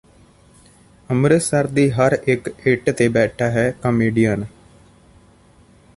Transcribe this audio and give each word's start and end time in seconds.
ਅੰਮ੍ਰਿਤਸਰ 1.09 1.67
ਦੀ 1.67 1.89
ਹਰ 1.91 2.17
ਇੱਟ 2.65 2.89
ਤੇ 2.89 3.07
ਬੈਠਾ 3.09 3.49
ਹੈ 3.49 3.69
ਕਾਮੇਡੀਅਨ 3.81 4.45